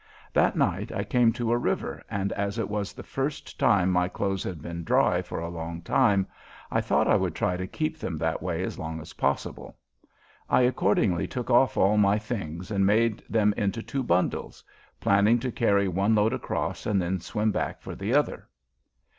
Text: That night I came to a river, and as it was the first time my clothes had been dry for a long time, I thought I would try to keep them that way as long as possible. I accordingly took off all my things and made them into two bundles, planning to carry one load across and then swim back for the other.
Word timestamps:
That 0.33 0.55
night 0.55 0.91
I 0.91 1.03
came 1.03 1.31
to 1.33 1.51
a 1.51 1.57
river, 1.59 2.01
and 2.09 2.31
as 2.33 2.57
it 2.57 2.67
was 2.69 2.91
the 2.91 3.03
first 3.03 3.59
time 3.59 3.91
my 3.91 4.07
clothes 4.07 4.43
had 4.43 4.59
been 4.59 4.83
dry 4.83 5.21
for 5.21 5.39
a 5.39 5.47
long 5.47 5.83
time, 5.83 6.25
I 6.71 6.81
thought 6.81 7.07
I 7.07 7.15
would 7.15 7.35
try 7.35 7.55
to 7.55 7.67
keep 7.67 7.99
them 7.99 8.17
that 8.17 8.41
way 8.41 8.63
as 8.63 8.79
long 8.79 8.99
as 8.99 9.13
possible. 9.13 9.77
I 10.49 10.61
accordingly 10.61 11.27
took 11.27 11.51
off 11.51 11.77
all 11.77 11.97
my 11.97 12.17
things 12.17 12.71
and 12.71 12.83
made 12.83 13.21
them 13.29 13.53
into 13.55 13.83
two 13.83 14.01
bundles, 14.01 14.63
planning 14.99 15.37
to 15.37 15.51
carry 15.51 15.87
one 15.87 16.15
load 16.15 16.33
across 16.33 16.87
and 16.87 16.99
then 16.99 17.19
swim 17.19 17.51
back 17.51 17.79
for 17.83 17.93
the 17.93 18.11
other. 18.15 18.49